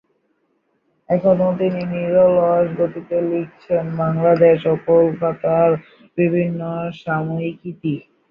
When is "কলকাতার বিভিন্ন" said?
4.87-6.59